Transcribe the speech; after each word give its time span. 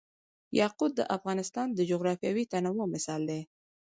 یاقوت 0.59 0.91
د 0.95 1.01
افغانستان 1.17 1.67
د 1.73 1.79
جغرافیوي 1.91 2.43
تنوع 2.51 2.85
مثال 2.95 3.21
دی. 3.29 3.41